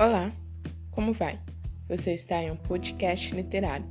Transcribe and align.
Olá, 0.00 0.30
como 0.92 1.12
vai? 1.12 1.40
Você 1.88 2.14
está 2.14 2.40
em 2.40 2.52
um 2.52 2.56
podcast 2.56 3.34
literário. 3.34 3.84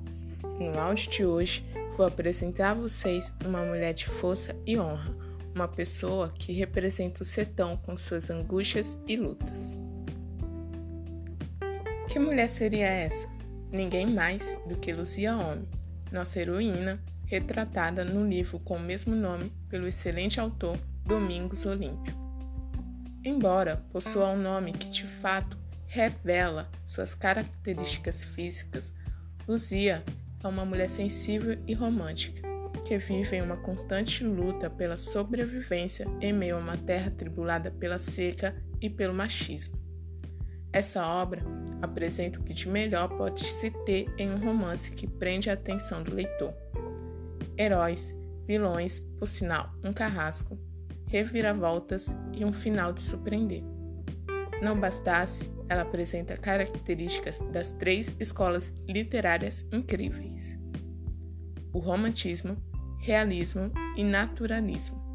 No 0.57 0.79
áudio 0.79 1.11
de 1.11 1.25
hoje, 1.25 1.65
vou 1.97 2.05
apresentar 2.05 2.71
a 2.71 2.75
vocês 2.75 3.33
uma 3.43 3.61
mulher 3.65 3.93
de 3.93 4.07
força 4.07 4.55
e 4.65 4.79
honra, 4.79 5.13
uma 5.53 5.67
pessoa 5.67 6.29
que 6.29 6.53
representa 6.53 7.23
o 7.23 7.25
sertão 7.25 7.75
com 7.75 7.97
suas 7.97 8.29
angústias 8.29 8.97
e 9.05 9.17
lutas. 9.17 9.77
Que 12.07 12.19
mulher 12.19 12.47
seria 12.47 12.87
essa? 12.87 13.27
Ninguém 13.69 14.07
mais 14.07 14.57
do 14.65 14.77
que 14.77 14.93
Luzia 14.93 15.35
Homem, 15.35 15.67
nossa 16.09 16.39
heroína, 16.39 17.03
retratada 17.25 18.05
no 18.05 18.25
livro 18.25 18.59
com 18.59 18.77
o 18.77 18.79
mesmo 18.79 19.13
nome 19.13 19.51
pelo 19.67 19.85
excelente 19.85 20.39
autor 20.39 20.77
Domingos 21.05 21.65
Olímpio. 21.65 22.15
Embora 23.25 23.83
possua 23.91 24.29
um 24.29 24.41
nome 24.41 24.71
que 24.71 24.89
de 24.89 25.05
fato 25.05 25.66
revela 25.87 26.69
suas 26.85 27.15
características 27.15 28.23
físicas, 28.23 28.93
Luzia 29.47 30.03
é 30.43 30.47
uma 30.47 30.65
mulher 30.65 30.89
sensível 30.89 31.57
e 31.65 31.73
romântica, 31.73 32.41
que 32.85 32.97
vive 32.97 33.37
em 33.37 33.41
uma 33.41 33.57
constante 33.57 34.23
luta 34.23 34.69
pela 34.69 34.97
sobrevivência 34.97 36.05
em 36.21 36.33
meio 36.33 36.57
a 36.57 36.59
uma 36.59 36.77
terra 36.77 37.09
tribulada 37.09 37.71
pela 37.71 37.97
seca 37.97 38.55
e 38.81 38.89
pelo 38.89 39.13
machismo. 39.13 39.77
Essa 40.71 41.07
obra 41.07 41.41
apresenta 41.81 42.39
o 42.39 42.43
que 42.43 42.53
de 42.53 42.67
melhor 42.67 43.07
pode 43.17 43.43
se 43.45 43.71
ter 43.85 44.13
em 44.17 44.29
um 44.29 44.37
romance 44.37 44.91
que 44.91 45.07
prende 45.07 45.49
a 45.49 45.53
atenção 45.53 46.03
do 46.03 46.13
leitor. 46.13 46.53
Heróis, 47.57 48.13
vilões, 48.45 48.99
por 48.99 49.27
sinal, 49.27 49.71
um 49.83 49.93
carrasco, 49.93 50.59
reviravoltas 51.07 52.13
e 52.37 52.43
um 52.43 52.51
final 52.51 52.91
de 52.91 53.01
surpreender. 53.01 53.63
Não 54.61 54.79
bastasse, 54.79 55.49
ela 55.69 55.81
apresenta 55.81 56.37
características 56.37 57.39
das 57.51 57.69
três 57.69 58.13
escolas 58.19 58.73
literárias 58.87 59.65
incríveis: 59.71 60.57
o 61.73 61.79
romantismo, 61.79 62.57
realismo 62.99 63.71
e 63.95 64.03
naturalismo. 64.03 65.05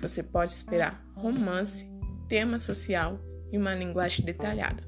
Você 0.00 0.22
pode 0.22 0.50
esperar 0.50 1.04
romance, 1.14 1.88
tema 2.28 2.58
social 2.58 3.20
e 3.52 3.58
uma 3.58 3.74
linguagem 3.74 4.24
detalhada. 4.24 4.82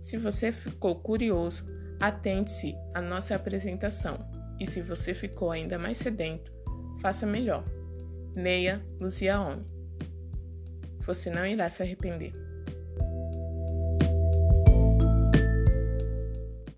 Se 0.00 0.16
você 0.16 0.50
ficou 0.50 0.96
curioso, 0.96 1.68
atente-se 2.00 2.74
à 2.94 3.02
nossa 3.02 3.34
apresentação 3.34 4.26
e 4.58 4.66
se 4.66 4.80
você 4.80 5.12
ficou 5.12 5.50
ainda 5.50 5.78
mais 5.78 5.98
sedento, 5.98 6.50
faça 7.00 7.26
melhor. 7.26 7.64
Leia 8.34 8.82
Luzia 8.98 9.38
Homem. 9.40 9.66
Você 11.06 11.30
não 11.30 11.44
irá 11.44 11.68
se 11.68 11.82
arrepender. 11.82 12.32